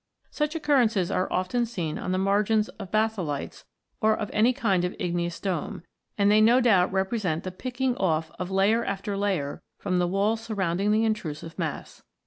[0.31, 3.65] Such occurrences are often seen on the margins of batholites
[4.01, 5.83] or of any kind of igneous dome,
[6.17, 10.41] and they no doubt represent the picking off of layer after layer from the walls
[10.41, 12.01] surrounding the intrusive mass.